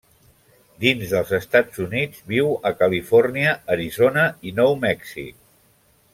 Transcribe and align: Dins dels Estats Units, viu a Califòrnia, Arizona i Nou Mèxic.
Dins 0.85 1.11
dels 1.11 1.33
Estats 1.37 1.81
Units, 1.83 2.23
viu 2.31 2.49
a 2.69 2.73
Califòrnia, 2.81 3.53
Arizona 3.77 4.25
i 4.49 4.55
Nou 4.63 4.75
Mèxic. 4.89 5.39